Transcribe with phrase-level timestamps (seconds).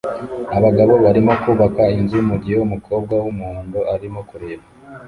[0.57, 4.63] abagabo barimo kubaka inzu mugihe umukobwa wumuhondo arimo kureba